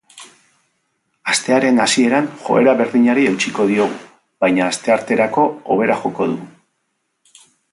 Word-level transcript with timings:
Astearen 1.33 1.81
hasieran 1.83 2.29
joera 2.47 2.73
berdinari 2.81 3.27
eutsiko 3.33 3.67
diogu 3.73 4.01
baina 4.45 4.71
astearterako 4.71 5.45
hobera 5.75 6.03
joko 6.07 6.31
du. 6.33 6.41